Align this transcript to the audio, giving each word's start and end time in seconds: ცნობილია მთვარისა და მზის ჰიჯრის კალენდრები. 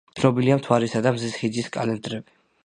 ცნობილია 0.19 0.55
მთვარისა 0.61 1.01
და 1.09 1.11
მზის 1.19 1.37
ჰიჯრის 1.43 1.69
კალენდრები. 1.77 2.35